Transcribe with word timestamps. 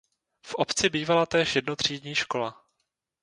V 0.45 0.55
obci 0.55 0.89
bývala 0.89 1.25
též 1.25 1.55
jednotřídní 1.55 2.15
škola. 2.15 2.65